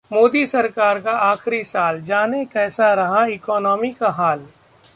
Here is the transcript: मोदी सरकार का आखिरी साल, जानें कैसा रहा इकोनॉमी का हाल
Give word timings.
मोदी 0.11 0.45
सरकार 0.45 0.99
का 0.99 1.11
आखिरी 1.11 1.63
साल, 1.63 2.01
जानें 2.01 2.45
कैसा 2.45 2.93
रहा 2.93 3.25
इकोनॉमी 3.25 3.91
का 3.91 4.09
हाल 4.09 4.45